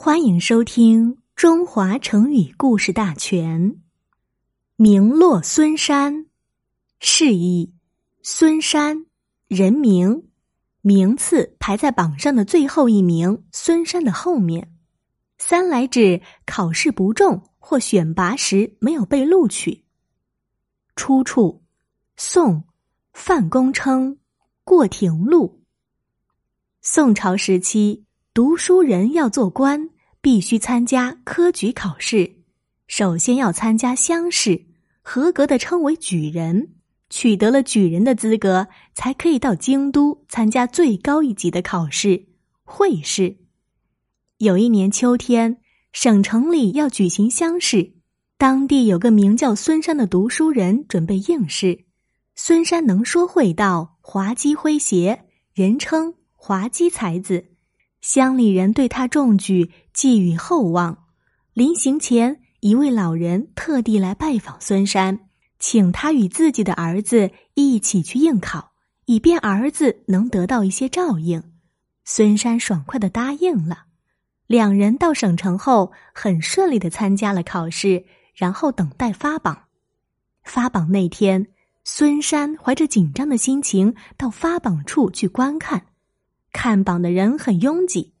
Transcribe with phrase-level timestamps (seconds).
[0.00, 3.72] 欢迎收听《中华成语故事大全》。
[4.76, 6.26] 名落孙山，
[7.00, 7.74] 释义：
[8.22, 9.06] 孙山，
[9.48, 10.28] 人名，
[10.82, 13.42] 名次排在榜上的最后一名。
[13.50, 14.72] 孙山的后面，
[15.36, 19.84] 三来指考试不中或选拔时没有被录取。
[20.94, 21.64] 出处：
[22.16, 22.62] 宋
[23.12, 24.14] 范公称
[24.62, 25.60] 《过庭录》。
[26.82, 28.04] 宋朝时期。
[28.38, 32.36] 读书人要做官，必须参加科举考试。
[32.86, 34.64] 首先要参加乡试，
[35.02, 36.74] 合格的称为举人。
[37.10, 42.26] 取得了举人的资格，才可以到京都参加最高一级的考试——
[42.62, 43.38] 会试。
[44.36, 45.60] 有一年秋天，
[45.92, 47.94] 省城里要举行乡试，
[48.36, 51.86] 当地有个名叫孙山的读书人准备应试。
[52.36, 57.44] 孙山能说会道，滑稽诙谐，人称“滑稽才子”。
[58.08, 61.04] 乡里人对他中举寄予厚望，
[61.52, 65.28] 临行前，一位老人特地来拜访孙山，
[65.58, 68.72] 请他与自己的儿子一起去应考，
[69.04, 71.52] 以便儿子能得到一些照应。
[72.06, 73.80] 孙山爽快的答应了。
[74.46, 79.64] 两人到省城后，很顺利的参加了考试，然后等待发榜。
[80.44, 81.48] 发榜那天，
[81.84, 85.84] 孙山怀着紧张的心情到发榜处去观看。
[86.52, 88.14] 看榜的人很拥挤，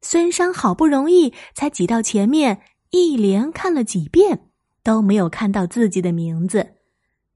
[0.00, 4.48] 孙山好不容易才挤到前面，一连看了几遍，
[4.82, 6.74] 都没有看到自己的名字。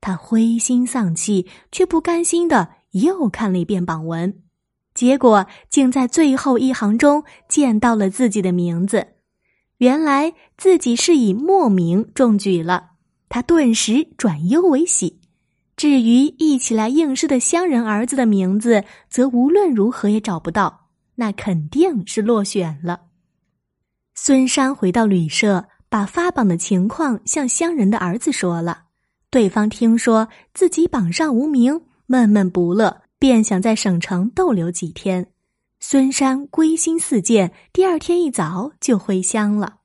[0.00, 4.42] 他灰心丧气，却不甘心的又看了一遍榜文，
[4.94, 9.08] 结果竟在最后一行中见到了自己的名字。
[9.78, 12.90] 原来自己是以莫名中举了，
[13.28, 15.20] 他顿时转忧为喜。
[15.76, 23.02] 至于一起来应试的乡人儿子的名字，则无论如何也找不到，那肯定是落选了。
[24.14, 28.84] 孙山回到旅社，把发榜的情况向乡人的儿子说了。
[29.28, 35.30] 对方听说自己榜上无名，闷闷不乐，便想在省城逗留几天。
[35.78, 39.80] 孙山归心似箭，第二天一早就回乡了。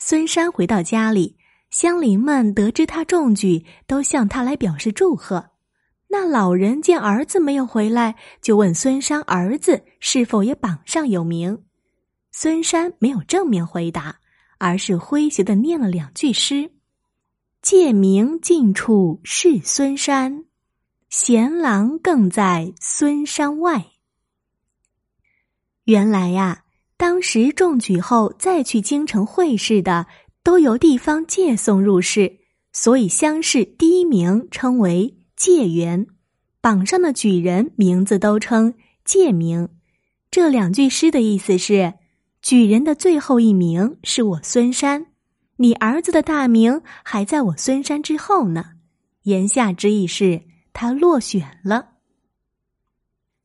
[0.00, 1.37] 孙山回到家里。
[1.70, 5.50] 乡邻们得知他中举，都向他来表示祝贺。
[6.08, 11.64] 那老人见儿子没有回来，就问孙山儿子是否也榜上有名。
[12.32, 14.20] 孙山没有正面回答，
[14.58, 16.72] 而是诙谐的念了两句诗
[17.60, 20.46] ：“借名近处是孙山，
[21.10, 23.88] 贤郎更在孙山外。”
[25.84, 26.64] 原来呀，
[26.96, 30.06] 当时中举后再去京城会试的。
[30.48, 32.38] 都由地方借送入仕，
[32.72, 36.06] 所以乡试第一名称为借员，
[36.62, 38.72] 榜上的举人名字都称
[39.04, 39.68] 借名。
[40.30, 41.92] 这两句诗的意思是：
[42.40, 45.08] 举人的最后一名是我孙山，
[45.56, 48.70] 你儿子的大名还在我孙山之后呢。
[49.24, 51.88] 言下之意是他落选了。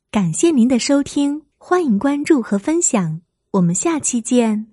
[0.10, 3.20] 感谢您的收听，欢迎关注和分享，
[3.52, 4.73] 我们下期见。